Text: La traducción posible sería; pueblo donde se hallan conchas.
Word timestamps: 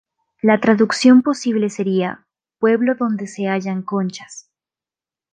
La 0.41 0.59
traducción 0.59 1.21
posible 1.21 1.69
sería; 1.69 2.25
pueblo 2.57 2.95
donde 2.95 3.27
se 3.27 3.43
hallan 3.47 3.83
conchas. 3.83 4.49